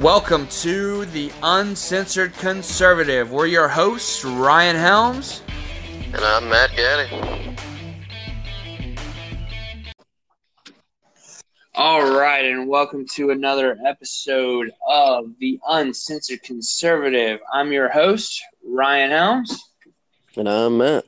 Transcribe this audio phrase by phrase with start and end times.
[0.00, 3.32] Welcome to the Uncensored Conservative.
[3.32, 5.42] We're your hosts, Ryan Helms.
[6.14, 7.56] And I'm Matt Gaddy.
[11.74, 17.40] All right, and welcome to another episode of the Uncensored Conservative.
[17.52, 19.60] I'm your host, Ryan Helms.
[20.36, 21.06] And I'm Matt.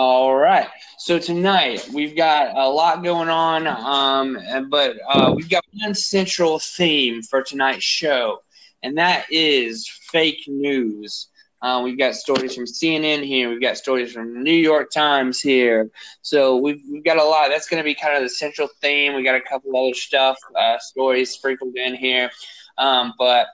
[0.00, 0.68] All right.
[0.96, 6.60] So tonight we've got a lot going on, um, but uh, we've got one central
[6.60, 8.44] theme for tonight's show,
[8.84, 11.26] and that is fake news.
[11.62, 13.50] Uh, we've got stories from CNN here.
[13.50, 15.90] We've got stories from the New York Times here.
[16.22, 17.48] So we've, we've got a lot.
[17.48, 19.16] That's going to be kind of the central theme.
[19.16, 22.30] We got a couple other stuff, uh, stories sprinkled in here,
[22.78, 23.48] um, but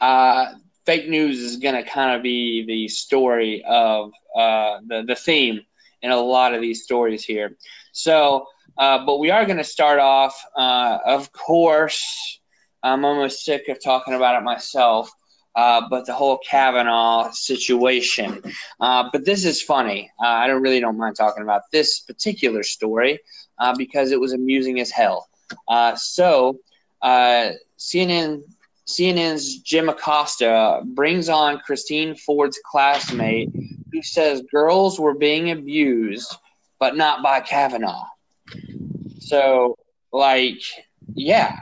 [0.00, 0.54] uh,
[0.86, 5.60] fake news is going to kind of be the story of uh, the the theme
[6.02, 7.56] in a lot of these stories here.
[7.92, 10.38] So, uh, but we are going to start off.
[10.56, 12.40] Uh, of course,
[12.82, 15.10] I'm almost sick of talking about it myself.
[15.56, 18.42] Uh, but the whole Kavanaugh situation.
[18.80, 20.10] Uh, but this is funny.
[20.20, 23.20] Uh, I don't really don't mind talking about this particular story
[23.78, 25.28] because it was amusing as hell.
[25.94, 26.58] so,
[27.04, 28.42] CNN
[28.86, 33.50] CNN's Jim Acosta brings on Christine Ford's classmate
[33.92, 36.36] who says girls were being abused,
[36.78, 38.06] but not by Kavanaugh.
[39.20, 39.76] So,
[40.12, 40.60] like,
[41.14, 41.56] yeah,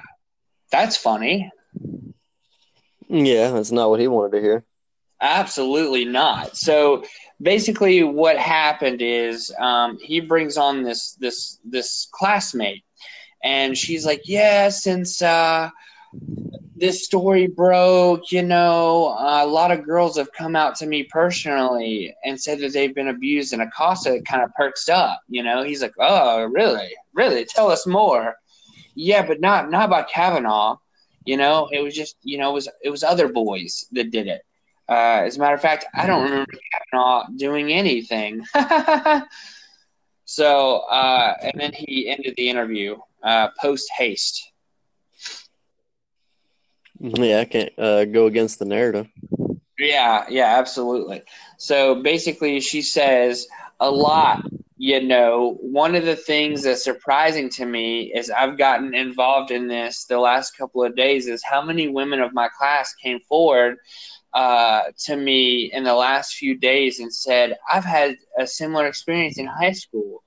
[0.71, 1.51] that's funny.
[3.09, 4.65] Yeah, that's not what he wanted to hear.
[5.21, 6.57] Absolutely not.
[6.57, 7.05] So
[7.41, 12.83] basically, what happened is um, he brings on this this this classmate,
[13.45, 15.71] and she's like, "Yeah, since uh,
[16.83, 22.13] this story broke, you know, a lot of girls have come out to me personally
[22.25, 25.21] and said that they've been abused, and Acosta kind of perks up.
[25.29, 26.93] You know, he's like, "Oh, really?
[27.15, 27.45] Really?
[27.45, 28.35] Tell us more."
[28.97, 30.77] Yeah, but not not about Kavanaugh.
[31.25, 34.27] You know, it was just you know it was it was other boys that did
[34.27, 34.43] it.
[34.89, 38.45] Uh, as a matter of fact, I don't remember Kavanaugh doing anything.
[40.25, 44.52] so, uh, and then he ended the interview uh, post haste.
[47.03, 49.09] Yeah, I can't uh, go against the narrative.
[49.77, 51.23] Yeah, yeah, absolutely.
[51.59, 53.49] So basically, she says
[53.81, 54.47] a lot.
[54.77, 59.67] You know, one of the things that's surprising to me is I've gotten involved in
[59.67, 63.79] this the last couple of days is how many women of my class came forward
[64.33, 69.39] uh, to me in the last few days and said, I've had a similar experience
[69.39, 70.23] in high school.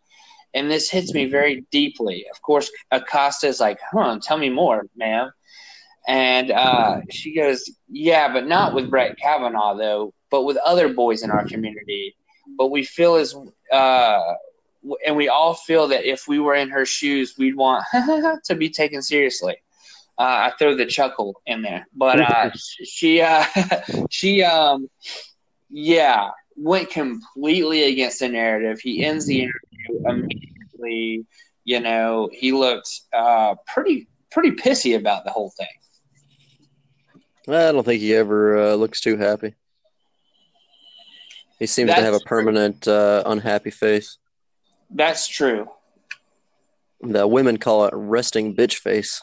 [0.54, 2.26] And this hits me very deeply.
[2.32, 5.32] Of course, Acosta is like, huh, tell me more, ma'am.
[6.08, 11.24] And uh, she goes, Yeah, but not with Brett Kavanaugh, though, but with other boys
[11.24, 12.16] in our community.
[12.58, 13.36] But we feel as,
[13.72, 14.34] uh,
[15.06, 17.86] and we all feel that if we were in her shoes, we'd want
[18.46, 19.56] to be taken seriously.
[20.18, 22.52] Uh, I throw the chuckle in there, but uh,
[22.86, 23.46] she, uh,
[24.10, 24.90] she, um,
[25.70, 28.80] yeah, went completely against the narrative.
[28.80, 31.26] He ends the interview immediately.
[31.66, 35.68] You know, he looked uh, pretty, pretty pissy about the whole thing.
[37.48, 39.56] I don't think he ever uh, looks too happy.
[41.60, 44.18] He seems That's to have a permanent uh, unhappy face.
[44.90, 45.70] That's true.
[47.02, 49.22] The women call it resting bitch face.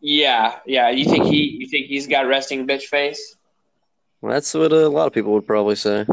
[0.00, 0.90] Yeah, yeah.
[0.90, 1.56] You think he?
[1.60, 3.36] You think he's got resting bitch face?
[4.22, 6.06] That's what a lot of people would probably say.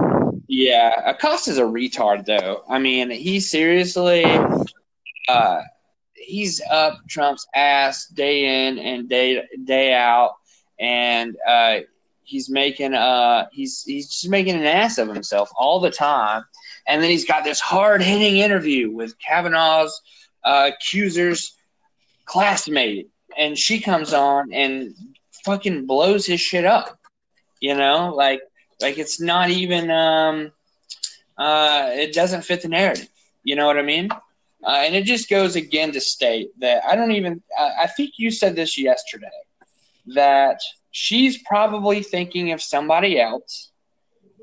[0.48, 2.64] Yeah, Acosta's a retard, though.
[2.70, 4.26] I mean, he seriously,
[5.28, 5.62] uh,
[6.14, 10.36] he's up Trump's ass day in and day day out
[10.82, 11.82] and uh,
[12.24, 16.44] he's making uh he's he's just making an ass of himself all the time.
[16.88, 20.02] And then he's got this hard hitting interview with Kavanaugh's
[20.44, 21.54] uh, accuser's
[22.26, 24.96] classmate, and she comes on and
[25.46, 27.00] fucking blows his shit up.
[27.60, 28.42] You know, like
[28.82, 30.52] like it's not even um
[31.38, 33.08] uh it doesn't fit the narrative.
[33.44, 34.10] You know what I mean?
[34.64, 37.42] Uh, and it just goes again to state that I don't even.
[37.58, 39.28] I think you said this yesterday
[40.08, 40.60] that
[40.92, 43.72] she's probably thinking of somebody else,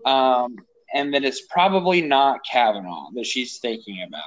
[0.05, 0.57] um,
[0.95, 4.23] and that it's probably not Kavanaugh that she's thinking about.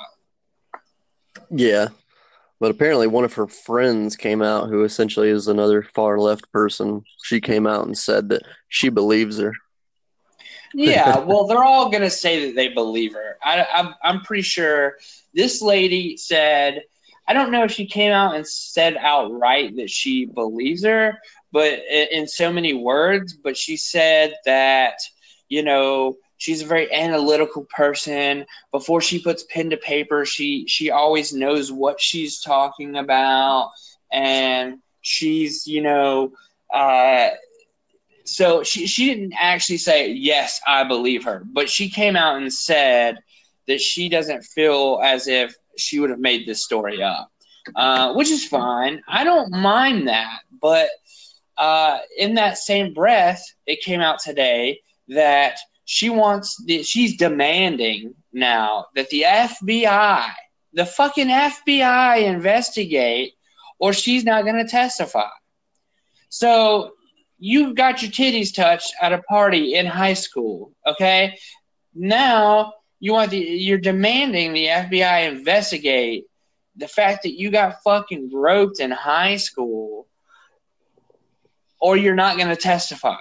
[1.49, 1.87] Yeah,
[2.59, 7.03] but apparently one of her friends came out who essentially is another far left person.
[7.23, 9.53] She came out and said that she believes her.
[10.73, 13.37] yeah, well, they're all going to say that they believe her.
[13.43, 14.97] I, I'm, I'm pretty sure
[15.33, 16.83] this lady said
[17.27, 21.19] I don't know if she came out and said outright that she believes her,
[21.51, 21.79] but
[22.11, 23.33] in so many words.
[23.33, 24.95] But she said that
[25.47, 28.45] you know she's a very analytical person.
[28.71, 33.71] Before she puts pen to paper, she she always knows what she's talking about,
[34.11, 36.33] and she's you know
[36.73, 37.29] uh,
[38.23, 42.51] so she she didn't actually say yes, I believe her, but she came out and
[42.51, 43.19] said
[43.67, 47.31] that she doesn't feel as if she would have made this story up,
[47.75, 49.01] uh, which is fine.
[49.07, 50.89] I don't mind that, but
[51.57, 54.79] uh, in that same breath, it came out today
[55.09, 60.25] that she wants the, she's demanding now that the FBI,
[60.73, 63.33] the fucking FBI, investigate,
[63.79, 65.29] or she's not going to testify.
[66.29, 66.93] So
[67.39, 71.37] you got your titties touched at a party in high school, okay?
[71.93, 76.25] Now you want the you're demanding the FBI investigate
[76.77, 80.07] the fact that you got fucking groped in high school
[81.81, 83.17] or you're not going to testify.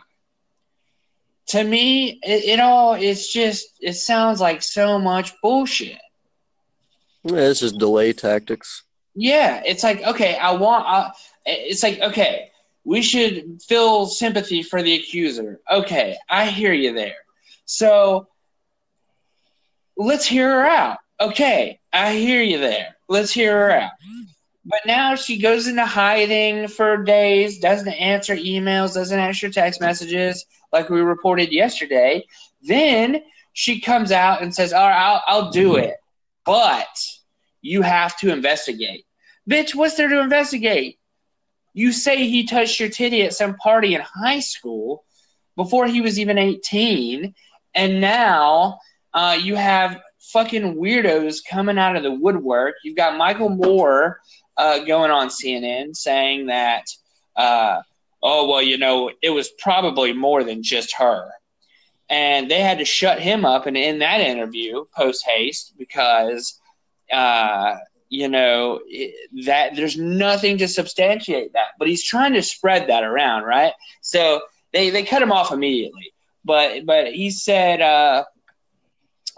[1.49, 5.99] To me, it, it, all it's just it sounds like so much bullshit.
[7.25, 8.85] Yeah, it's just delay tactics.
[9.15, 10.85] Yeah, it's like okay, I want.
[10.87, 11.11] I,
[11.45, 12.51] it's like okay,
[12.85, 15.59] we should feel sympathy for the accuser.
[15.69, 17.17] Okay, I hear you there.
[17.65, 18.29] So
[20.01, 20.99] let's hear her out.
[21.21, 22.97] Okay, I hear you there.
[23.09, 23.93] Let's hear her out.
[24.65, 30.47] But now she goes into hiding for days, doesn't answer emails, doesn't answer text messages
[30.73, 32.25] like we reported yesterday.
[32.63, 35.97] Then she comes out and says, All right, I'll, I'll do it.
[36.45, 36.89] But
[37.61, 39.05] you have to investigate.
[39.49, 40.99] Bitch, what's there to investigate?
[41.75, 45.05] You say he touched your titty at some party in high school
[45.57, 47.35] before he was even 18,
[47.75, 48.79] and now
[49.15, 50.01] uh, you have
[50.33, 52.77] fucking weirdos coming out of the woodwork.
[52.85, 54.21] You've got Michael Moore
[54.57, 56.85] uh, going on CNN saying that,
[57.37, 57.81] uh,
[58.23, 61.31] oh, well, you know, it was probably more than just her.
[62.09, 66.61] And they had to shut him up and in that interview post haste because
[67.13, 67.77] uh,
[68.11, 68.81] you know
[69.47, 73.73] that there's nothing to substantiate that but he's trying to spread that around right
[74.03, 74.41] so
[74.73, 76.13] they they cut him off immediately
[76.45, 78.25] but but he said uh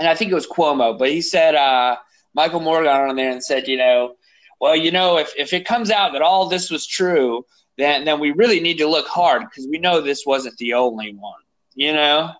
[0.02, 1.96] and i think it was cuomo but he said uh
[2.34, 4.14] michael moore got on there and said you know
[4.60, 7.44] well you know if if it comes out that all this was true
[7.78, 11.14] then then we really need to look hard because we know this wasn't the only
[11.14, 11.40] one
[11.74, 12.30] you know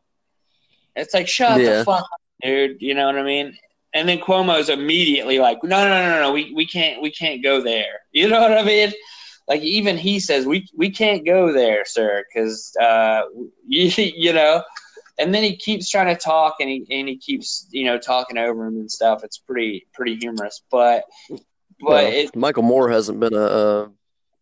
[0.96, 1.78] it's like shut yeah.
[1.78, 3.56] the fuck up dude you know what i mean
[3.94, 7.42] and then Cuomo's immediately like, no, no, no, no, no, we, we can't, we can't
[7.42, 8.00] go there.
[8.12, 8.92] You know what I mean?
[9.48, 13.22] Like even he says, we, we can't go there, sir, because uh,
[13.66, 14.62] you, you know.
[15.18, 18.38] And then he keeps trying to talk, and he and he keeps you know talking
[18.38, 19.22] over him and stuff.
[19.24, 21.40] It's pretty pretty humorous, but but
[21.80, 23.90] well, it, Michael Moore hasn't been a, a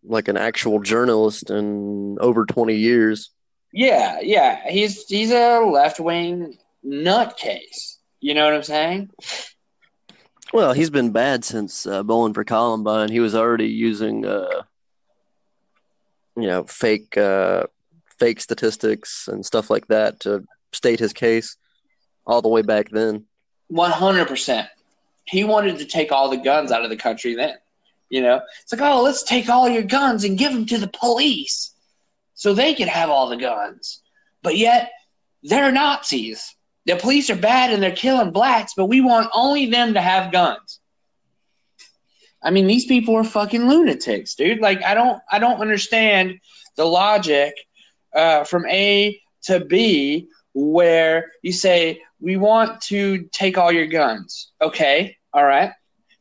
[0.05, 3.31] like an actual journalist in over twenty years.
[3.73, 9.11] Yeah, yeah, he's he's a left wing nutcase you know what I'm saying?
[10.53, 13.11] Well, he's been bad since uh, Bowling for Columbine.
[13.11, 14.63] He was already using, uh,
[16.37, 17.65] you know, fake uh,
[18.19, 21.57] fake statistics and stuff like that to state his case
[22.27, 23.25] all the way back then.
[23.69, 24.69] One hundred percent.
[25.25, 27.55] He wanted to take all the guns out of the country then.
[28.09, 30.89] You know, it's like, oh, let's take all your guns and give them to the
[30.89, 31.73] police
[32.35, 34.03] so they can have all the guns.
[34.43, 34.91] But yet,
[35.45, 36.57] they're Nazis.
[36.87, 40.33] The police are bad and they're killing blacks, but we want only them to have
[40.33, 40.81] guns.
[42.43, 44.61] I mean, these people are fucking lunatics, dude.
[44.61, 46.41] Like, I don't, I don't understand
[46.77, 47.53] the logic
[48.15, 50.29] uh, from A to B
[50.61, 54.52] where you say we want to take all your guns.
[54.61, 55.73] Okay, all right,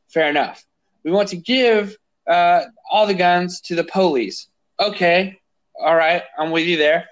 [0.08, 0.64] fair enough.
[1.04, 4.48] We want to give uh, all the guns to the police.
[4.80, 5.40] Okay,
[5.80, 7.08] all right, I'm with you there.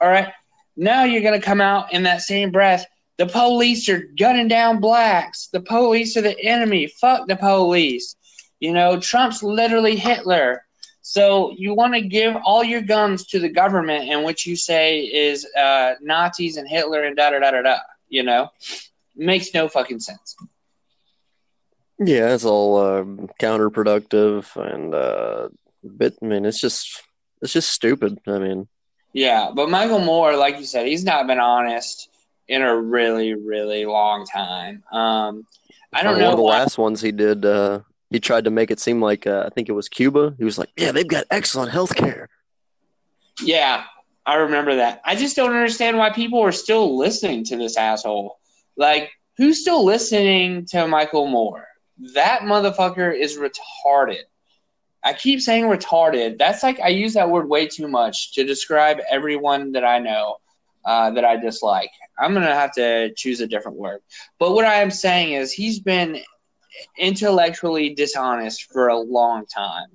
[0.00, 0.32] All right,
[0.76, 2.86] now you're going to come out in that same breath.
[3.18, 5.48] The police are gunning down blacks.
[5.52, 6.86] The police are the enemy.
[6.86, 8.16] Fuck the police.
[8.60, 10.64] You know, Trump's literally Hitler.
[11.02, 15.00] So you want to give all your guns to the government, in which you say
[15.00, 17.76] is uh, Nazis and Hitler and da da da da da.
[18.08, 18.50] You know,
[19.16, 20.36] makes no fucking sense.
[21.98, 23.02] Yeah, it's all uh,
[23.38, 25.48] counterproductive and uh,
[25.96, 26.16] bit.
[26.22, 27.02] I mean, it's just
[27.42, 28.18] it's just stupid.
[28.26, 28.68] I mean,
[29.12, 32.08] yeah, but Michael Moore, like you said, he's not been honest
[32.48, 34.82] in a really, really long time.
[34.92, 35.46] Um,
[35.92, 36.24] I don't know.
[36.24, 36.58] One of the why.
[36.58, 39.68] last ones he did, uh, he tried to make it seem like uh, I think
[39.68, 40.34] it was Cuba.
[40.36, 42.28] He was like, "Yeah, they've got excellent health care."
[43.42, 43.84] Yeah,
[44.26, 45.00] I remember that.
[45.04, 48.38] I just don't understand why people are still listening to this asshole.
[48.76, 51.66] Like, who's still listening to Michael Moore?
[52.14, 54.24] That motherfucker is retarded.
[55.02, 56.38] I keep saying retarded.
[56.38, 60.36] That's like I use that word way too much to describe everyone that I know
[60.84, 61.90] uh, that I dislike.
[62.18, 64.00] I'm gonna have to choose a different word.
[64.38, 66.20] But what I am saying is he's been
[66.98, 69.88] intellectually dishonest for a long time.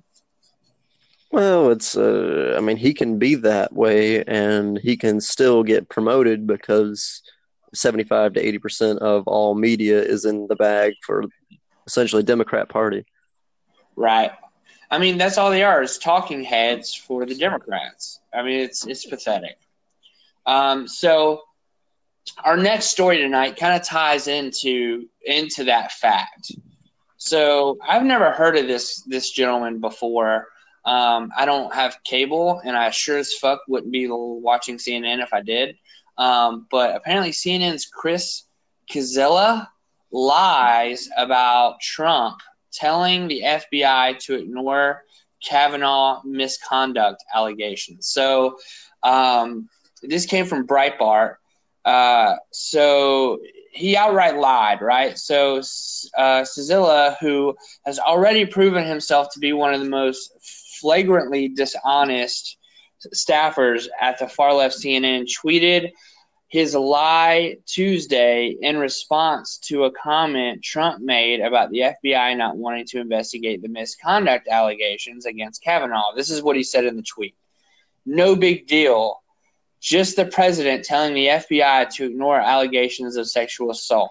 [1.32, 5.88] Well, it's uh, I mean, he can be that way, and he can still get
[5.88, 7.22] promoted because
[7.74, 11.24] seventy-five to eighty percent of all media is in the bag for
[11.86, 13.04] essentially Democrat Party.
[13.96, 14.30] Right.
[14.90, 18.20] I mean, that's all they are is talking heads for the Democrats.
[18.32, 19.58] I mean, it's it's pathetic.
[20.46, 21.42] Um, so
[22.44, 26.52] our next story tonight kind of ties into into that fact.
[27.26, 30.46] So I've never heard of this this gentleman before.
[30.84, 35.34] Um, I don't have cable, and I sure as fuck wouldn't be watching CNN if
[35.34, 35.76] I did.
[36.18, 38.44] Um, but apparently, CNN's Chris
[38.88, 39.66] Cillizza
[40.12, 42.38] lies about Trump
[42.72, 45.02] telling the FBI to ignore
[45.44, 48.06] Kavanaugh misconduct allegations.
[48.06, 48.56] So
[49.02, 49.68] um,
[50.00, 51.36] this came from Breitbart.
[51.84, 53.40] Uh, so
[53.76, 55.18] he outright lied, right?
[55.18, 55.60] So
[56.16, 56.44] uh,
[57.20, 60.32] who has already proven himself to be one of the most
[60.80, 62.56] flagrantly dishonest
[63.14, 65.92] staffers at the far left CNN, tweeted
[66.48, 72.86] his lie Tuesday in response to a comment Trump made about the FBI not wanting
[72.86, 76.14] to investigate the misconduct allegations against Kavanaugh.
[76.14, 77.34] This is what he said in the tweet.
[78.06, 79.20] No big deal.
[79.86, 84.10] Just the president telling the FBI to ignore allegations of sexual assault.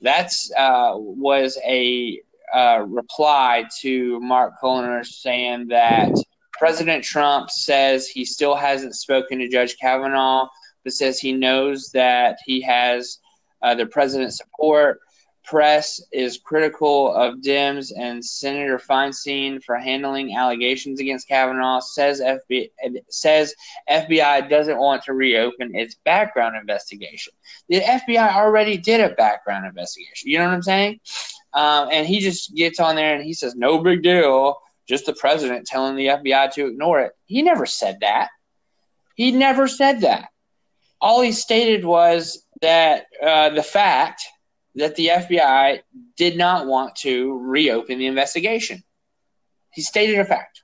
[0.00, 2.20] That's uh, was a
[2.54, 6.12] uh, reply to Mark Knoller saying that
[6.52, 10.46] President Trump says he still hasn't spoken to Judge Kavanaugh
[10.84, 13.18] that says he knows that he has
[13.62, 15.00] uh, the president's support.
[15.46, 21.80] Press is critical of Dems and Senator Feinstein for handling allegations against Kavanaugh.
[21.80, 22.68] Says FBI
[23.08, 23.54] says
[23.88, 27.32] FBI doesn't want to reopen its background investigation.
[27.68, 30.30] The FBI already did a background investigation.
[30.30, 31.00] You know what I'm saying?
[31.54, 35.14] Um, and he just gets on there and he says, "No big deal." Just the
[35.14, 37.12] president telling the FBI to ignore it.
[37.24, 38.28] He never said that.
[39.16, 40.28] He never said that
[41.00, 44.22] all he stated was that uh, the fact
[44.76, 45.80] that the FBI
[46.16, 48.82] did not want to reopen the investigation.
[49.72, 50.62] He stated a fact.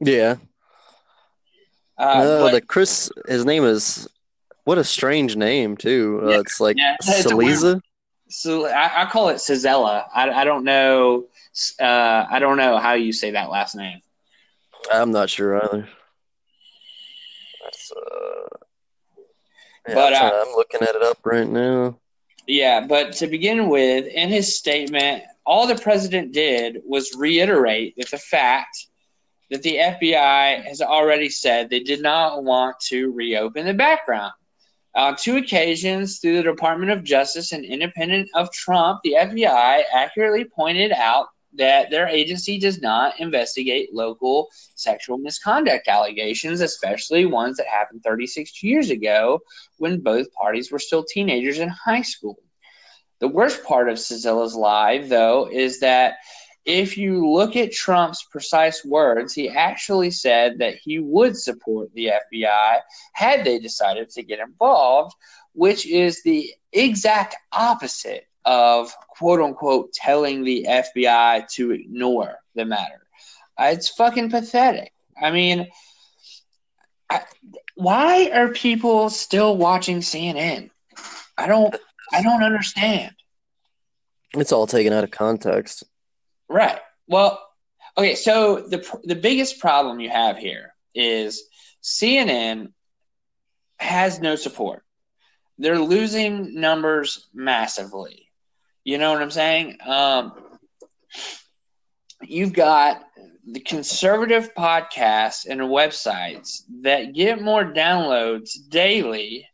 [0.00, 0.36] Yeah.
[1.96, 4.08] Uh, no, but, the Chris, his name is
[4.64, 6.20] what a strange name too.
[6.22, 7.80] Uh, yeah, uh, it's like yeah, Cillizza.
[8.28, 10.04] So I, I, call it Cizella.
[10.14, 11.26] I, I don't know.
[11.80, 14.00] Uh, I don't know how you say that last name.
[14.90, 15.88] I'm not sure either.
[17.62, 18.56] That's uh,
[19.88, 21.98] yeah, but I'm, uh, I'm looking at it up right now.
[22.46, 28.10] Yeah, but to begin with, in his statement, all the president did was reiterate that
[28.10, 28.86] the fact
[29.50, 34.32] that the FBI has already said they did not want to reopen the background.
[34.94, 40.44] On two occasions, through the Department of Justice and independent of Trump, the FBI accurately
[40.44, 47.66] pointed out that their agency does not investigate local sexual misconduct allegations, especially ones that
[47.66, 49.40] happened 36 years ago
[49.78, 52.38] when both parties were still teenagers in high school.
[53.18, 56.14] The worst part of Cillizza's lie, though, is that
[56.64, 62.12] if you look at Trump's precise words, he actually said that he would support the
[62.34, 62.80] FBI
[63.14, 65.14] had they decided to get involved,
[65.52, 73.06] which is the exact opposite of quote unquote telling the FBI to ignore the matter.
[73.58, 74.92] Uh, it's fucking pathetic.
[75.20, 75.68] I mean,
[77.10, 77.22] I,
[77.74, 80.70] why are people still watching CNN?
[81.36, 81.74] I don't
[82.12, 83.14] I don't understand.
[84.34, 85.84] It's all taken out of context.
[86.48, 86.78] Right.
[87.06, 87.42] Well,
[87.96, 91.44] okay, so the the biggest problem you have here is
[91.82, 92.72] CNN
[93.78, 94.84] has no support.
[95.58, 98.29] They're losing numbers massively.
[98.84, 99.76] You know what I'm saying?
[99.86, 100.32] Um,
[102.22, 103.02] you've got
[103.46, 109.46] the conservative podcasts and websites that get more downloads daily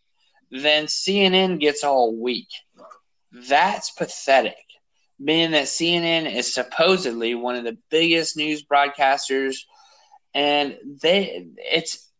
[0.50, 2.48] than CNN gets all week.
[3.32, 4.56] That's pathetic.
[5.22, 9.56] Being that CNN is supposedly one of the biggest news broadcasters,
[10.34, 12.10] and they it's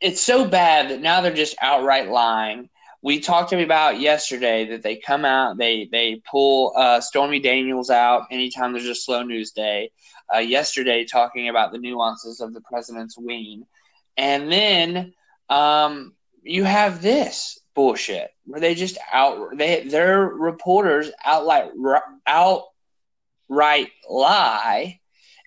[0.00, 2.68] it's so bad that now they're just outright lying
[3.06, 8.26] we talked about yesterday that they come out, they they pull uh, Stormy Daniels out
[8.32, 9.92] anytime there's a slow news day.
[10.34, 13.64] Uh, yesterday, talking about the nuances of the president's ween,
[14.16, 15.14] and then
[15.48, 21.70] um, you have this bullshit where they just out they their reporters outright
[22.26, 24.98] outright lie.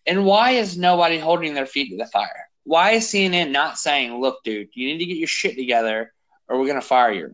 [0.08, 2.48] And why is nobody holding their feet to the fire?
[2.63, 6.13] Why is CNN not saying, "Look, dude, you need to get your shit together"?
[6.50, 7.32] or we're to fire your?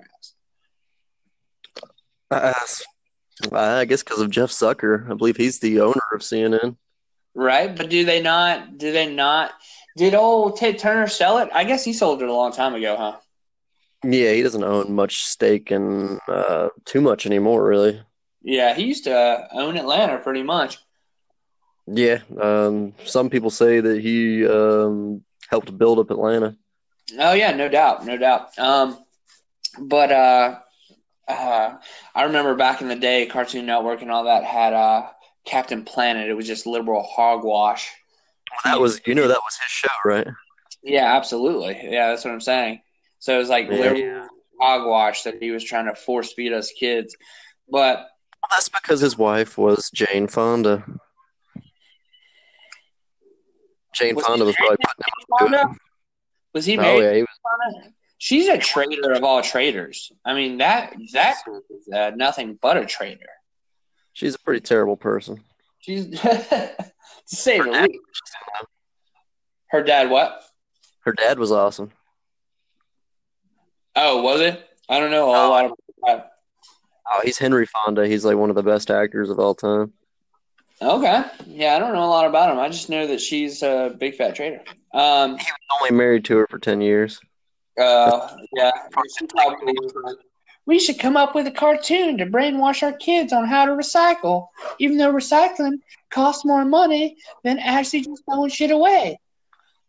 [2.35, 2.53] Uh,
[3.51, 5.09] I guess because of Jeff Zucker.
[5.09, 6.77] I believe he's the owner of CNN.
[7.33, 7.75] right?
[7.75, 8.77] But do they not?
[8.77, 9.51] Do they not?
[9.97, 11.49] Did old Ted Turner sell it?
[11.53, 13.17] I guess he sold it a long time ago, huh?
[14.03, 18.01] Yeah, he doesn't own much stake in uh, too much anymore, really.
[18.41, 20.77] Yeah, he used to uh, own Atlanta pretty much.
[21.87, 26.55] Yeah, um, some people say that he um, helped build up Atlanta.
[27.19, 28.57] Oh yeah, no doubt, no doubt.
[28.57, 28.97] Um,
[29.79, 30.59] but uh,
[31.27, 31.75] uh,
[32.13, 35.09] I remember back in the day, Cartoon Network and all that had uh,
[35.45, 36.29] Captain Planet.
[36.29, 37.91] It was just liberal hogwash.
[38.63, 40.27] That was, you know, that was his show, right?
[40.83, 41.79] Yeah, absolutely.
[41.83, 42.81] Yeah, that's what I'm saying.
[43.19, 43.91] So it was like Yeah.
[43.91, 44.27] liberal
[44.61, 47.15] hogwash that he was trying to force feed us kids.
[47.69, 48.07] But
[48.51, 50.85] That's because his wife was Jane Fonda.
[53.95, 55.59] Jane Was Fonda was probably putting him.
[55.63, 55.75] Fonda?
[56.53, 57.03] was he Oh married?
[57.03, 57.93] yeah, he was.
[58.25, 60.11] She's a traitor of all traitors.
[60.25, 61.37] I mean that that
[61.69, 63.29] is uh, nothing but a traitor.
[64.13, 65.43] She's a pretty terrible person.
[65.77, 66.75] She's to
[67.25, 67.99] say the least.
[69.67, 70.43] Her dad, what?
[71.01, 71.91] Her dad was awesome.
[73.95, 74.69] Oh, was it?
[74.89, 75.77] I don't know a whole lot about
[76.07, 76.31] that.
[77.11, 78.07] Oh, he's Henry Fonda.
[78.07, 79.93] He's like one of the best actors of all time.
[80.81, 81.25] Okay.
[81.45, 82.57] Yeah, I don't know a lot about him.
[82.57, 84.63] I just know that she's a big fat traitor.
[84.95, 87.21] Um, he was Only married to her for ten years.
[87.79, 88.71] Uh, yeah.
[89.29, 89.75] probably
[90.65, 94.47] We should come up with a cartoon to brainwash our kids on how to recycle,
[94.79, 95.79] even though recycling
[96.09, 99.19] costs more money than actually just throwing shit away.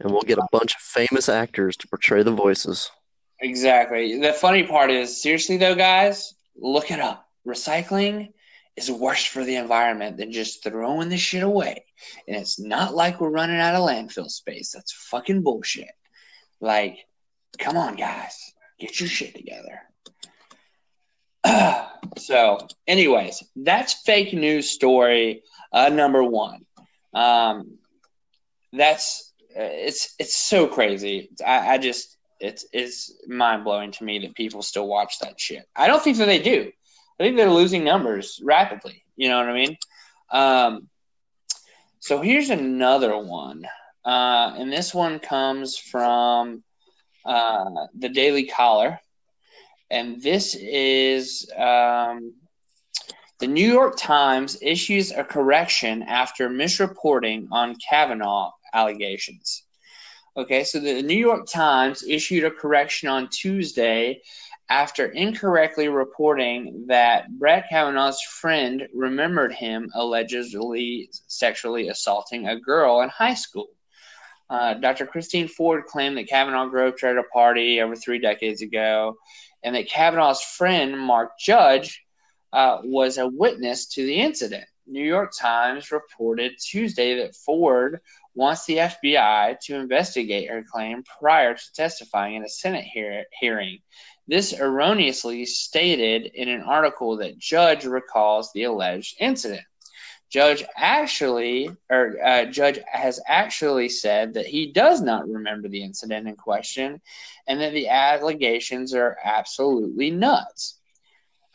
[0.00, 2.90] And we'll get a bunch of famous actors to portray the voices.
[3.40, 4.18] Exactly.
[4.18, 7.26] The funny part is, seriously though, guys, look it up.
[7.46, 8.32] Recycling
[8.76, 11.84] is worse for the environment than just throwing the shit away.
[12.28, 14.72] And it's not like we're running out of landfill space.
[14.72, 15.92] That's fucking bullshit.
[16.60, 16.98] Like,
[17.58, 19.80] come on, guys, get your shit together.
[22.18, 26.64] so, anyways, that's fake news story uh, number one.
[27.14, 27.78] Um,
[28.72, 31.30] that's uh, it's it's so crazy.
[31.44, 35.64] I, I just it's it's mind blowing to me that people still watch that shit.
[35.74, 36.70] I don't think that they do.
[37.18, 39.04] I think they're losing numbers rapidly.
[39.16, 39.76] You know what I mean?
[40.30, 40.88] Um,
[42.00, 43.64] so here's another one,
[44.04, 46.62] uh, and this one comes from
[47.26, 49.00] uh, the Daily Caller,
[49.90, 52.34] and this is um,
[53.38, 59.64] the New York Times issues a correction after misreporting on Kavanaugh allegations.
[60.36, 64.20] Okay, so the New York Times issued a correction on Tuesday
[64.68, 73.08] after incorrectly reporting that Brett Kavanaugh's friend remembered him allegedly sexually assaulting a girl in
[73.08, 73.68] high school.
[74.48, 75.06] Uh, Dr.
[75.06, 79.16] Christine Ford claimed that Kavanaugh groped her at a party over three decades ago,
[79.62, 82.04] and that Kavanaugh's friend, Mark Judge,
[82.52, 84.64] uh, was a witness to the incident.
[84.86, 88.00] New York Times reported Tuesday that Ford
[88.34, 93.78] wants the FBI to investigate her claim prior to testifying in a Senate hear- hearing.
[94.28, 99.64] This erroneously stated in an article that Judge recalls the alleged incident.
[100.28, 106.26] Judge actually, or uh, Judge has actually said that he does not remember the incident
[106.26, 107.00] in question,
[107.46, 110.78] and that the allegations are absolutely nuts.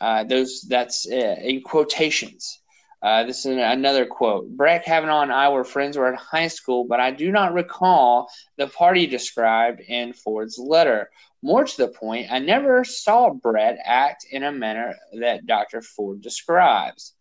[0.00, 2.58] Uh, those that's uh, in quotations.
[3.02, 4.48] Uh, this is another quote.
[4.48, 8.30] Brett Kavanaugh and I were friends were in high school, but I do not recall
[8.56, 11.10] the party described in Ford's letter.
[11.42, 15.82] More to the point, I never saw Brett act in a manner that Dr.
[15.82, 17.14] Ford describes.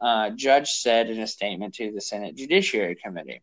[0.00, 3.42] Uh, Judge said in a statement to the Senate Judiciary Committee.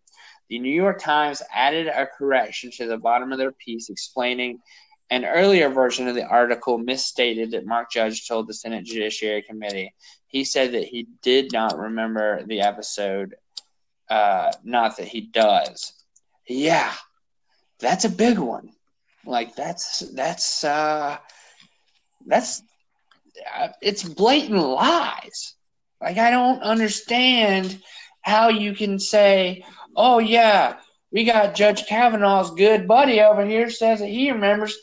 [0.49, 4.59] The New York Times added a correction to the bottom of their piece explaining
[5.09, 9.93] an earlier version of the article misstated that Mark Judge told the Senate Judiciary Committee.
[10.27, 13.35] He said that he did not remember the episode,
[14.09, 15.93] uh, not that he does.
[16.47, 16.93] Yeah,
[17.79, 18.69] that's a big one.
[19.25, 21.17] Like that's that's uh,
[22.25, 22.63] that's
[23.57, 25.55] uh, it's blatant lies.
[26.01, 27.81] Like I don't understand
[28.21, 30.77] how you can say, "Oh yeah,
[31.11, 34.77] we got Judge Kavanaugh's good buddy over here says that he remembers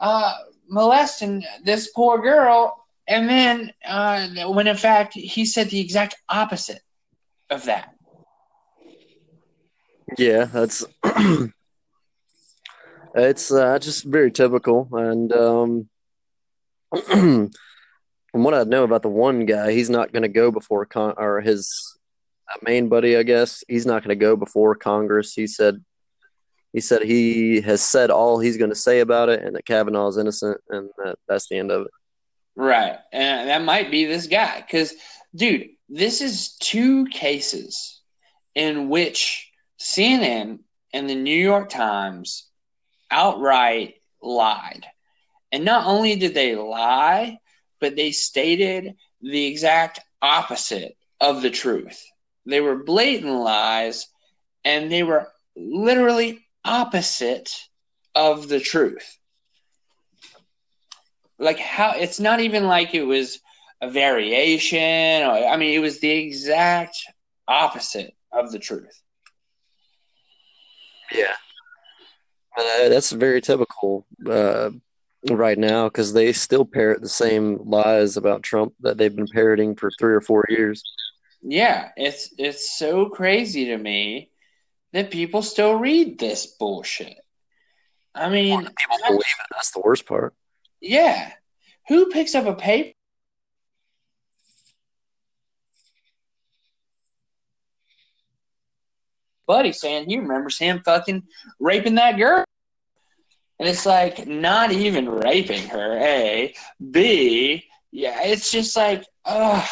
[0.00, 0.34] uh,
[0.68, 2.74] molesting this poor girl,"
[3.06, 6.82] and then uh, when in fact he said the exact opposite
[7.50, 7.94] of that.
[10.16, 10.84] Yeah, that's
[13.14, 14.88] it's uh, just very typical.
[14.92, 15.88] And um,
[18.38, 21.16] from what I know about the one guy, he's not going to go before con-
[21.16, 21.98] or his
[22.48, 23.64] uh, main buddy, I guess.
[23.66, 25.34] He's not going to go before Congress.
[25.34, 25.84] He said
[26.72, 30.06] he said he has said all he's going to say about it, and that Kavanaugh
[30.06, 31.90] is innocent, and that, that's the end of it.
[32.54, 32.96] Right.
[33.12, 34.60] And that might be this guy.
[34.60, 34.94] Because,
[35.34, 38.00] dude, this is two cases
[38.54, 40.60] in which CNN
[40.92, 42.46] and the New York Times
[43.10, 44.86] outright lied.
[45.50, 47.40] And not only did they lie,
[47.80, 52.02] but they stated the exact opposite of the truth.
[52.46, 54.06] They were blatant lies
[54.64, 57.54] and they were literally opposite
[58.14, 59.18] of the truth.
[61.38, 63.40] Like how it's not even like it was
[63.80, 66.96] a variation or I mean it was the exact
[67.46, 69.02] opposite of the truth.
[71.12, 71.34] Yeah.
[72.56, 74.70] Uh, that's very typical uh,
[75.36, 79.74] right now because they still parrot the same lies about Trump that they've been parroting
[79.74, 80.82] for three or four years.
[81.42, 84.30] Yeah, it's it's so crazy to me
[84.92, 87.18] that people still read this bullshit.
[88.14, 89.46] I mean, people believe it.
[89.52, 90.34] That's the worst part.
[90.80, 91.32] Yeah,
[91.88, 92.94] who picks up a paper?
[99.46, 101.22] Buddy saying he remembers him fucking
[101.58, 102.44] raping that girl.
[103.58, 106.54] And it's like not even raping her, A.
[106.90, 109.68] B, yeah, it's just like, ugh.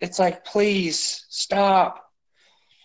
[0.00, 2.02] It's like, please stop.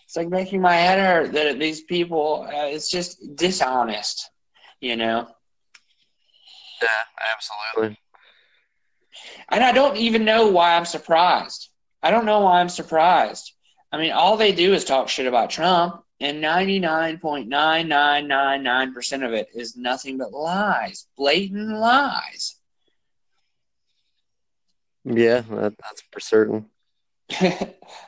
[0.04, 4.30] It's like making my head hurt that these people, uh, it's just dishonest,
[4.80, 5.28] you know?
[6.82, 6.88] Yeah,
[7.32, 7.98] absolutely.
[9.50, 11.68] And I don't even know why I'm surprised.
[12.02, 13.52] I don't know why I'm surprised.
[13.92, 19.76] I mean, all they do is talk shit about Trump, and 99.9999% of it is
[19.76, 22.56] nothing but lies, blatant lies.
[25.04, 26.70] Yeah, that, that's for certain.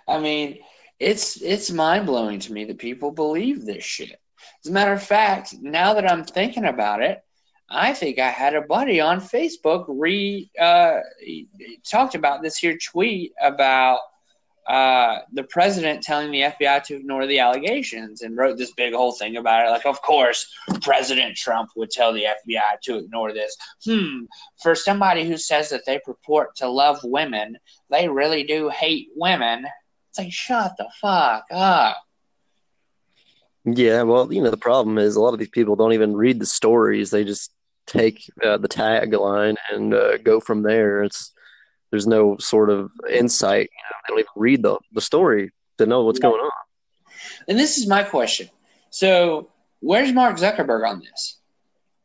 [0.09, 0.61] I mean,
[1.01, 4.20] it's it's mind blowing to me that people believe this shit.
[4.64, 7.23] As a matter of fact, now that I'm thinking about it,
[7.68, 11.01] I think I had a buddy on Facebook re uh,
[11.90, 13.99] talked about this here tweet about
[14.66, 19.12] uh, the president telling the FBI to ignore the allegations and wrote this big whole
[19.12, 19.70] thing about it.
[19.70, 20.50] Like, of course,
[20.81, 23.57] President Trump would tell the FBI to ignore this.
[23.85, 24.24] Hmm.
[24.62, 27.59] For somebody who says that they purport to love women,
[27.90, 29.66] they really do hate women.
[30.11, 31.98] It's like, shut the fuck up.
[33.66, 36.38] Yeah, well, you know, the problem is a lot of these people don't even read
[36.38, 37.11] the stories.
[37.11, 37.50] They just
[37.87, 41.03] take uh, the tagline and uh, go from there.
[41.03, 41.33] It's
[41.94, 43.70] there's no sort of insight.
[43.70, 46.28] You know, they don't even read the, the story to know what's yeah.
[46.28, 46.50] going on.
[47.46, 48.48] And this is my question.
[48.90, 51.38] So, where's Mark Zuckerberg on this?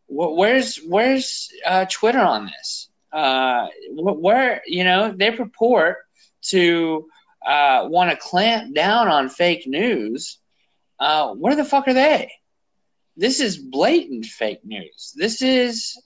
[0.07, 2.89] Where's where's uh, Twitter on this?
[3.11, 5.97] Uh, where you know they purport
[6.49, 7.09] to
[7.43, 10.37] uh, want to clamp down on fake news.
[10.99, 12.31] Uh, where the fuck are they?
[13.17, 15.13] This is blatant fake news.
[15.15, 15.99] This is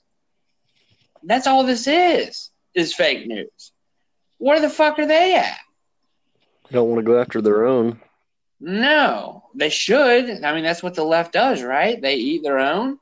[1.22, 3.72] that's all this is is fake news.
[4.38, 5.58] Where the fuck are they at?
[6.68, 8.00] They don't want to go after their own.
[8.60, 10.42] No, they should.
[10.42, 12.00] I mean, that's what the left does, right?
[12.00, 12.98] They eat their own.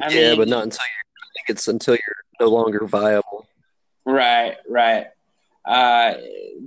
[0.00, 1.12] I yeah, mean, but not until you.
[1.22, 3.46] I think it's until you're no longer viable.
[4.04, 5.06] Right, right.
[5.64, 6.14] Uh,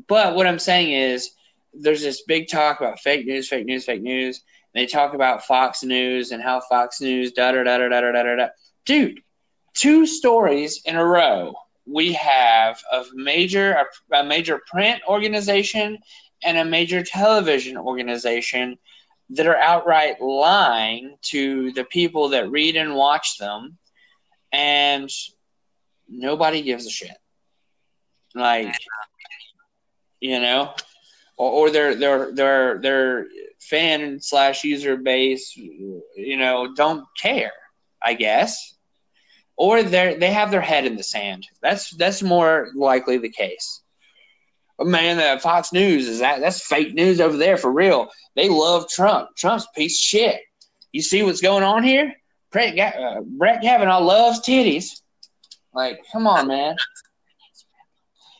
[0.07, 1.31] but what I'm saying is,
[1.73, 4.41] there's this big talk about fake news, fake news, fake news.
[4.73, 8.11] And they talk about Fox News and how Fox News da da da da da
[8.11, 8.47] da da da.
[8.85, 9.21] Dude,
[9.73, 11.53] two stories in a row
[11.87, 15.97] we have a major a, major print organization
[16.43, 18.77] and a major television organization
[19.29, 23.77] that are outright lying to the people that read and watch them.
[24.53, 25.09] And
[26.07, 27.17] nobody gives a shit.
[28.35, 28.75] Like
[30.19, 30.73] you know
[31.37, 33.25] or, or their their their their
[33.59, 37.53] fan slash user base you know don't care
[38.01, 38.75] i guess
[39.57, 41.47] or they they have their head in the sand.
[41.61, 43.81] That's that's more likely the case.
[44.77, 48.09] But man, that Fox News is that that's fake news over there for real.
[48.35, 49.29] They love Trump.
[49.35, 50.41] Trump's piece of shit.
[50.91, 52.13] You see what's going on here?
[52.51, 55.01] Brett, uh, Brett Kavanaugh loves titties.
[55.73, 56.75] Like, come on, man.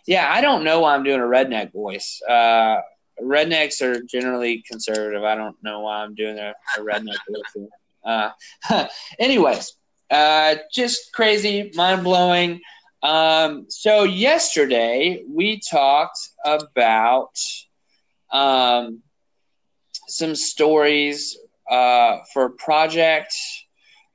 [0.06, 2.22] Yeah, I don't know why I'm doing a redneck voice.
[2.28, 2.78] Uh,
[3.22, 5.24] rednecks are generally conservative.
[5.24, 7.68] I don't know why I'm doing a, a redneck voice.
[8.06, 8.88] Uh,
[9.20, 9.77] anyways,
[10.10, 12.62] uh, just crazy, mind blowing.
[13.04, 17.36] Um, so yesterday we talked about
[18.32, 19.02] um,
[20.08, 21.38] some stories
[21.70, 23.34] uh, for Project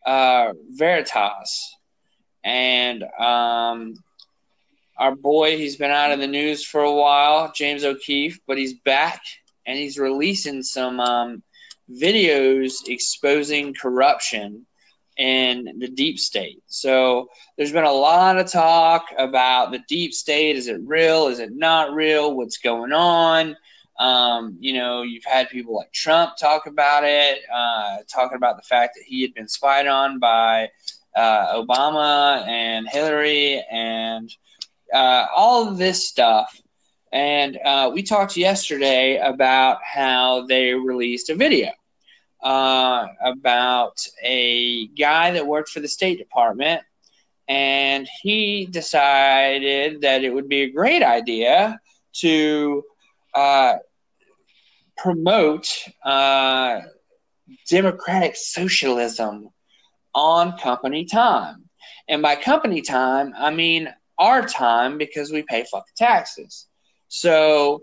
[0.04, 1.76] uh, Veritas,
[2.42, 3.94] and um,
[4.98, 8.74] our boy, he's been out of the news for a while, James O'Keefe, but he's
[8.74, 9.20] back
[9.66, 11.42] and he's releasing some um,
[11.90, 14.66] videos exposing corruption
[15.16, 16.62] in the deep state.
[16.66, 20.56] So there's been a lot of talk about the deep state.
[20.56, 21.28] Is it real?
[21.28, 22.34] Is it not real?
[22.34, 23.56] What's going on?
[23.98, 28.62] Um, you know, you've had people like Trump talk about it, uh, talking about the
[28.62, 30.70] fact that he had been spied on by
[31.14, 34.34] uh, Obama and Hillary and
[34.94, 36.58] uh, all of this stuff.
[37.12, 41.70] And uh, we talked yesterday about how they released a video
[42.42, 46.82] uh, about a guy that worked for the State Department.
[47.48, 51.78] And he decided that it would be a great idea
[52.20, 52.82] to
[53.34, 53.74] uh,
[54.96, 55.68] promote
[56.04, 56.80] uh,
[57.68, 59.48] democratic socialism
[60.14, 61.68] on company time.
[62.08, 66.66] And by company time, I mean our time because we pay fucking taxes.
[67.08, 67.82] So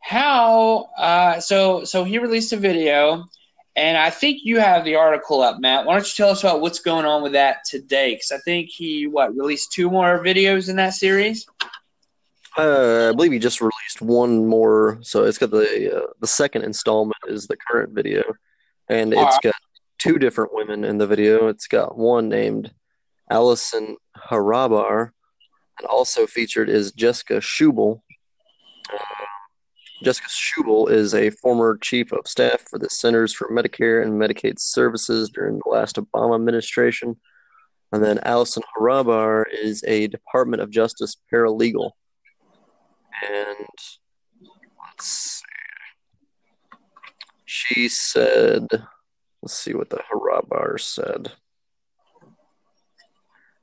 [0.00, 3.24] how uh, so so he released a video
[3.76, 5.86] and I think you have the article up, Matt.
[5.86, 8.14] Why don't you tell us about what's going on with that today?
[8.14, 11.46] Because I think he what released two more videos in that series.
[12.58, 16.62] Uh, I believe he just released one more, so it's got the uh, the second
[16.62, 18.24] installment is the current video,
[18.88, 19.42] and it's right.
[19.42, 19.54] got
[19.98, 21.46] two different women in the video.
[21.46, 22.72] It's got one named
[23.30, 25.10] Allison Hrabar,
[25.78, 28.02] and also featured is Jessica Schubel.
[30.02, 34.58] Jessica Schubel is a former chief of staff for the Centers for Medicare and Medicaid
[34.58, 37.16] Services during the last Obama administration.
[37.92, 41.90] And then Allison Hrabar is a Department of Justice paralegal.
[43.28, 43.68] And
[44.86, 45.44] let's see.
[47.44, 48.66] She said,
[49.42, 51.32] let's see what the Hrabar said.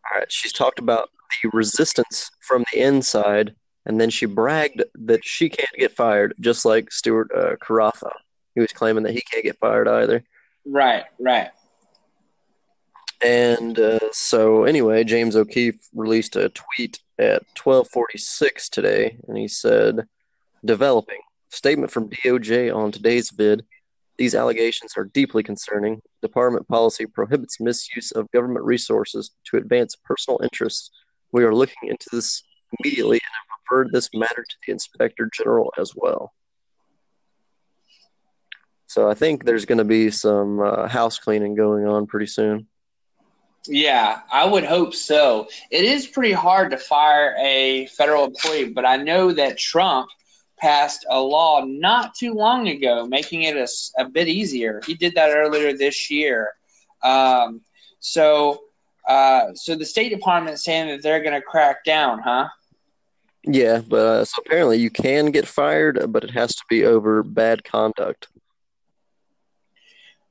[0.10, 1.10] All right, she's talked about
[1.42, 3.56] the resistance from the inside
[3.88, 8.12] and then she bragged that she can't get fired, just like Stuart uh, Karaffa.
[8.54, 10.24] He was claiming that he can't get fired either.
[10.66, 11.50] Right, right.
[13.24, 20.06] And uh, so, anyway, James O'Keefe released a tweet at 12:46 today, and he said,
[20.64, 23.66] "Developing statement from DOJ on today's vid.
[24.18, 26.02] These allegations are deeply concerning.
[26.22, 30.92] Department policy prohibits misuse of government resources to advance personal interests.
[31.32, 32.44] We are looking into this
[32.80, 36.34] immediately and referred this matter to the Inspector General as well.
[38.88, 42.68] So I think there's going to be some uh, house cleaning going on pretty soon.
[43.68, 45.50] Yeah, I would hope so.
[45.72, 50.10] It is pretty hard to fire a federal employee, but I know that Trump
[50.58, 53.68] passed a law not too long ago making it a,
[54.02, 54.82] a bit easier.
[54.86, 56.54] He did that earlier this year.
[57.04, 57.62] Um,
[58.00, 58.64] so,
[59.08, 62.48] uh, so the State Department saying that they're going to crack down, huh?
[63.50, 67.24] Yeah, but uh, so apparently you can get fired, but it has to be over
[67.24, 68.28] bad conduct.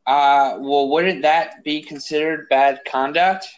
[0.06, 3.48] Uh, well, wouldn't that be considered bad conduct?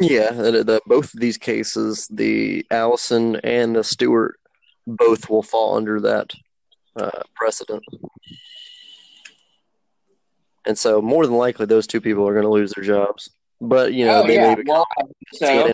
[0.00, 4.40] Yeah, the, the, both of these cases, the Allison and the Stuart,
[4.86, 6.32] both will fall under that
[6.96, 7.84] uh, precedent.
[10.66, 13.30] And so, more than likely, those two people are going to lose their jobs.
[13.60, 14.48] But you know, oh, they yeah.
[14.48, 14.86] may become well,
[15.34, 15.72] so,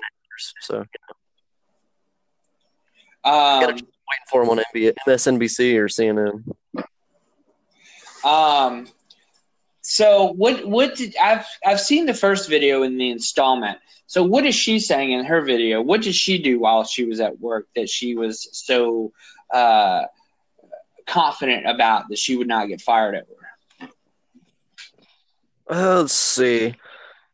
[0.61, 1.17] so you know.
[3.25, 3.87] Um, waiting
[4.31, 6.45] for him on MSNBC or CNN.
[8.25, 8.89] Um,
[9.81, 10.67] so what?
[10.67, 13.79] What did I've I've seen the first video in the installment.
[14.07, 15.81] So what is she saying in her video?
[15.81, 19.13] What did she do while she was at work that she was so
[19.53, 20.03] uh,
[21.07, 23.91] confident about that she would not get fired at work?
[25.71, 26.75] Uh, let's see.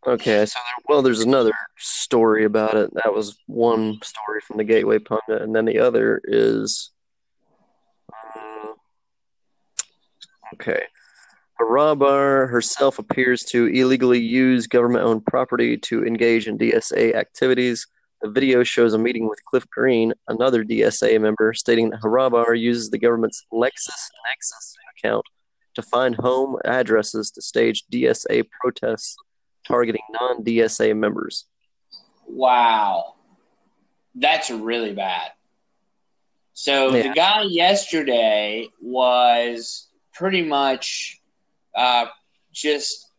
[0.09, 2.91] Okay, so there, well, there's another story about it.
[2.95, 6.93] That was one story from the Gateway Pundit, and then the other is
[8.11, 8.69] uh,
[10.55, 10.85] okay.
[11.61, 17.87] Hrabar herself appears to illegally use government-owned property to engage in DSA activities.
[18.23, 22.89] The video shows a meeting with Cliff Green, another DSA member, stating that Hrabar uses
[22.89, 25.27] the government's LexisNexis account
[25.75, 29.15] to find home addresses to stage DSA protests
[29.69, 31.45] targeting non DSA members.
[32.27, 33.15] Wow.
[34.15, 35.31] That's really bad.
[36.55, 37.03] So yeah.
[37.03, 41.21] the guy yesterday was pretty much
[41.75, 42.07] uh,
[42.53, 43.13] just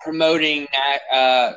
[0.00, 0.66] promoting
[1.12, 1.52] uh,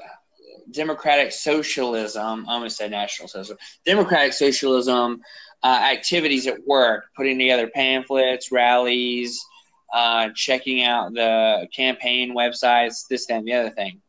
[0.72, 2.46] democratic socialism.
[2.50, 3.58] I'm going to say national socialism.
[3.86, 5.22] Democratic socialism
[5.64, 9.40] uh, activities at work, putting together pamphlets, rallies,
[9.93, 14.02] uh, checking out the campaign websites, this, that, and the other thing.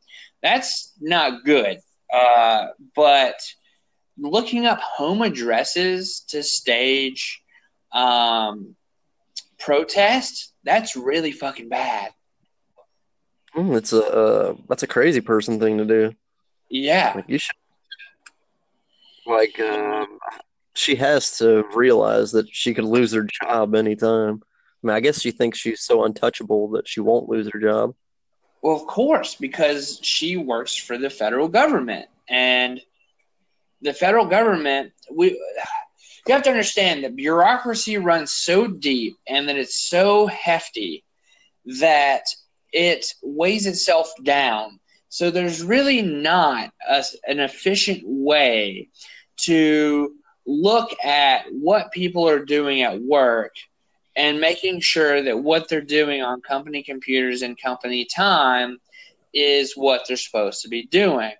[0.42, 1.78] That's not good.
[2.12, 3.40] Uh, but
[4.18, 7.42] looking up home addresses to stage
[7.92, 8.74] um,
[9.58, 12.12] protest, that's really fucking bad.
[13.56, 16.12] Mm, it's a uh, that's a crazy person thing to do.
[16.68, 17.56] Yeah, like you should
[19.26, 20.18] like um,
[20.74, 24.42] she has to realize that she could lose her job anytime.
[24.82, 27.94] I mean, I guess she thinks she's so untouchable that she won't lose her job.
[28.62, 32.80] Well, of course, because she works for the federal government, and
[33.82, 35.30] the federal government we
[36.26, 41.02] you have to understand that bureaucracy runs so deep and that it's so hefty
[41.80, 42.22] that
[42.72, 44.78] it weighs itself down.
[45.08, 48.90] So there's really not a, an efficient way
[49.38, 50.14] to
[50.46, 53.54] look at what people are doing at work
[54.16, 58.78] and making sure that what they're doing on company computers and company time
[59.32, 61.32] is what they're supposed to be doing.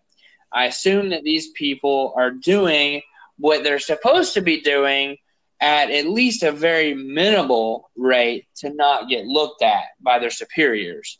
[0.53, 3.03] I assume that these people are doing
[3.39, 5.17] what they're supposed to be doing
[5.61, 11.19] at at least a very minimal rate to not get looked at by their superiors.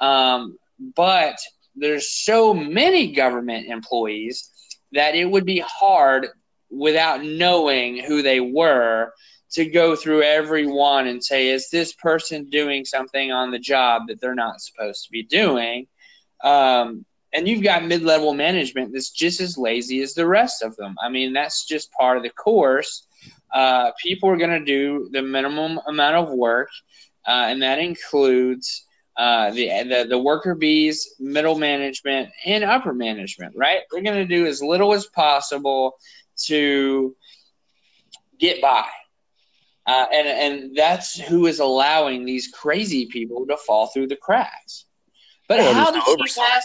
[0.00, 0.58] Um,
[0.96, 1.36] but
[1.74, 4.50] there's so many government employees
[4.92, 6.28] that it would be hard
[6.70, 9.12] without knowing who they were
[9.52, 14.20] to go through everyone and say, is this person doing something on the job that
[14.20, 15.86] they're not supposed to be doing?
[16.42, 20.96] Um, and you've got mid-level management that's just as lazy as the rest of them.
[21.02, 23.06] I mean, that's just part of the course.
[23.52, 26.70] Uh, people are going to do the minimum amount of work,
[27.26, 28.86] uh, and that includes
[29.16, 33.54] uh, the, the the worker bees, middle management, and upper management.
[33.56, 33.80] Right?
[33.90, 35.96] They're going to do as little as possible
[36.44, 37.14] to
[38.38, 38.86] get by.
[39.90, 44.84] Uh, and and that's who is allowing these crazy people to fall through the cracks.
[45.48, 46.64] But well, how did she pass?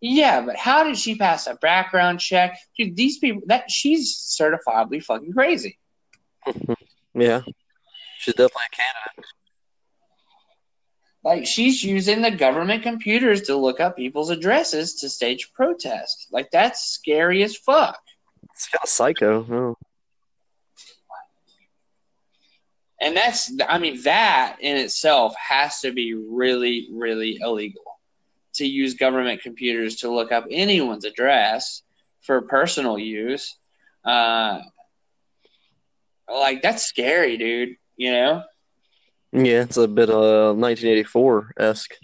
[0.00, 2.58] Yeah, but how did she pass a background check?
[2.76, 5.78] Dude, these people that she's certifiably fucking crazy.
[7.14, 7.42] yeah,
[8.18, 9.26] she's definitely a candidate.
[11.22, 16.26] Like she's using the government computers to look up people's addresses to stage protests.
[16.32, 18.00] Like that's scary as fuck.
[18.54, 19.46] It's kind of psycho.
[19.48, 19.83] Oh.
[23.04, 27.82] And that's, I mean, that in itself has to be really, really illegal
[28.54, 31.82] to use government computers to look up anyone's address
[32.22, 33.58] for personal use.
[34.06, 34.60] Uh,
[36.32, 37.76] like that's scary, dude.
[37.98, 38.42] You know?
[39.32, 41.94] Yeah, it's a bit uh 1984 esque.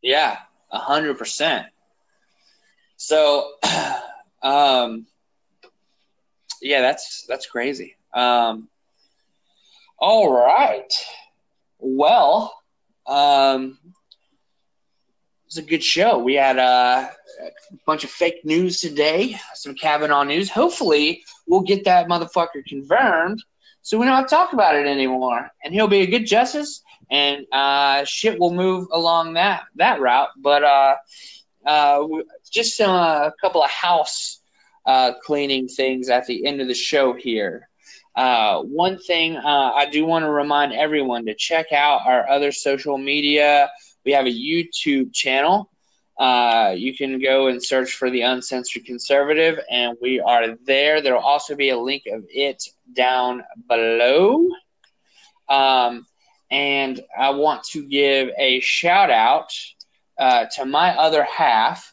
[0.00, 0.38] Yeah,
[0.70, 1.66] a hundred percent.
[2.98, 3.54] So,
[4.42, 5.06] um,
[6.62, 7.96] yeah, that's that's crazy.
[8.14, 8.68] Um,
[9.98, 10.92] all right.
[11.78, 12.54] Well,
[13.06, 13.94] um, it
[15.46, 16.18] was a good show.
[16.18, 17.08] We had uh,
[17.40, 17.50] a
[17.86, 20.50] bunch of fake news today, some Kavanaugh news.
[20.50, 23.42] Hopefully, we'll get that motherfucker confirmed
[23.86, 25.48] so we don't have to talk about it anymore.
[25.62, 30.30] And he'll be a good justice, and uh, shit will move along that that route.
[30.38, 30.96] But uh,
[31.64, 32.06] uh,
[32.50, 34.40] just uh, a couple of house
[34.86, 37.68] uh, cleaning things at the end of the show here.
[38.16, 42.50] Uh, one thing uh, I do want to remind everyone to check out our other
[42.50, 43.70] social media.
[44.04, 45.70] We have a YouTube channel.
[46.18, 51.02] Uh, you can go and search for the Uncensored Conservative, and we are there.
[51.02, 52.62] There will also be a link of it
[52.94, 54.48] down below.
[55.48, 56.06] Um,
[56.50, 59.50] and I want to give a shout out
[60.18, 61.92] uh, to my other half,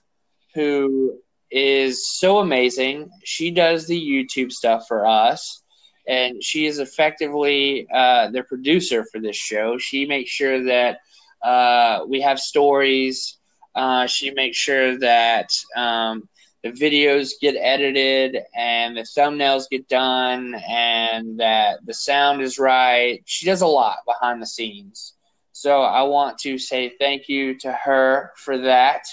[0.54, 1.20] who
[1.52, 3.10] is so amazing.
[3.26, 5.62] She does the YouTube stuff for us,
[6.08, 9.78] and she is effectively uh, the producer for this show.
[9.78, 11.00] She makes sure that
[11.44, 13.38] uh, we have stories.
[13.76, 16.28] Uh, she makes sure that um,
[16.63, 23.22] the videos get edited and the thumbnails get done and that the sound is right.
[23.26, 25.13] She does a lot behind the scenes.
[25.52, 29.06] So I want to say thank you to her for that.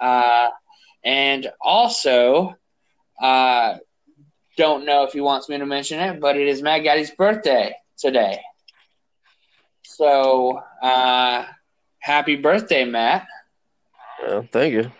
[0.00, 0.48] Uh,
[1.04, 2.56] and also,
[3.20, 3.76] uh,
[4.56, 7.74] don't know if he wants me to mention it, but it is Matt Gaddy's birthday
[7.98, 8.40] today.
[9.84, 11.44] So, uh,
[11.98, 13.26] happy birthday, Matt.
[14.26, 14.90] Uh, thank you.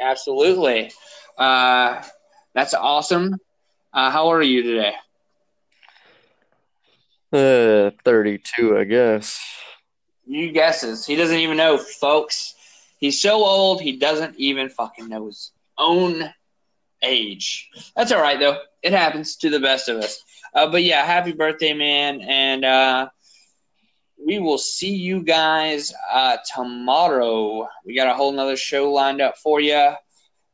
[0.00, 0.90] Absolutely.
[1.36, 2.02] Uh,
[2.54, 3.36] that's awesome.
[3.92, 4.94] Uh, how old are you today?
[7.32, 9.40] Uh, 32, I guess.
[10.26, 11.06] You guesses.
[11.06, 12.54] He doesn't even know, folks.
[12.98, 16.32] He's so old, he doesn't even fucking know his own
[17.02, 17.70] age.
[17.96, 18.58] That's all right, though.
[18.82, 20.22] It happens to the best of us.
[20.54, 22.20] Uh, but yeah, happy birthday, man.
[22.20, 23.08] And uh,
[24.24, 27.68] we will see you guys uh, tomorrow.
[27.84, 29.92] We got a whole nother show lined up for you.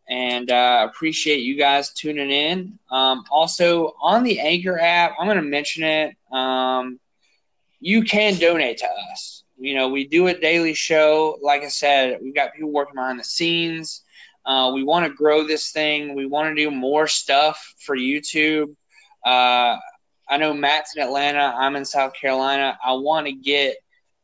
[0.09, 2.78] And uh, appreciate you guys tuning in.
[2.90, 6.16] Um, also, on the Anchor app, I'm going to mention it.
[6.32, 6.99] Um,
[7.80, 11.38] you can donate to us you know, we do a daily show.
[11.42, 14.03] Like I said, we've got people working behind the scenes.
[14.45, 16.14] Uh, we want to grow this thing.
[16.14, 18.74] We want to do more stuff for YouTube.
[19.24, 19.76] Uh,
[20.28, 21.55] I know Matt's in Atlanta.
[21.57, 22.78] I'm in South Carolina.
[22.84, 23.76] I want to get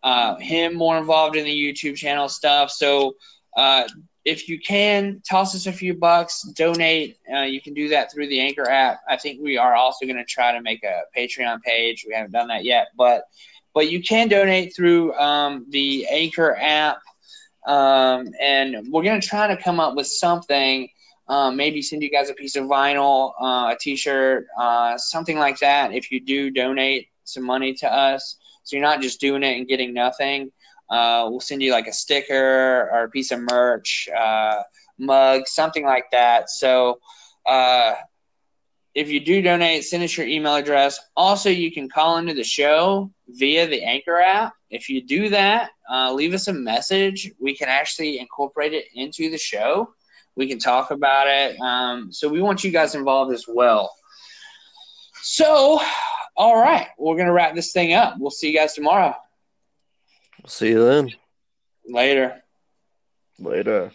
[0.02, 2.70] uh, him more involved in the YouTube channel stuff.
[2.70, 3.16] So
[3.56, 3.84] uh,
[4.24, 7.18] if you can, toss us a few bucks, donate.
[7.34, 9.00] Uh, you can do that through the Anchor app.
[9.08, 12.04] I think we are also going to try to make a Patreon page.
[12.06, 13.24] We haven't done that yet, but
[13.74, 16.98] but you can donate through um, the Anchor app,
[17.66, 20.88] um, and we're going to try to come up with something.
[21.26, 25.58] Um, maybe send you guys a piece of vinyl, uh, a T-shirt, uh, something like
[25.60, 25.92] that.
[25.92, 29.66] If you do donate some money to us, so you're not just doing it and
[29.66, 30.52] getting nothing.
[30.90, 34.62] Uh, we'll send you like a sticker or a piece of merch, uh,
[34.98, 36.50] mug, something like that.
[36.50, 36.98] So
[37.46, 37.94] uh,
[38.94, 40.98] if you do donate, send us your email address.
[41.16, 44.52] Also, you can call into the show via the Anchor app.
[44.70, 47.30] If you do that, uh, leave us a message.
[47.40, 49.92] We can actually incorporate it into the show.
[50.36, 51.58] We can talk about it.
[51.60, 53.92] Um, so we want you guys involved as well.
[55.22, 55.80] So,
[56.36, 58.14] all right, we're going to wrap this thing up.
[58.18, 59.14] We'll see you guys tomorrow.
[60.46, 61.12] See you then.
[61.88, 62.42] Later.
[63.38, 63.90] Later.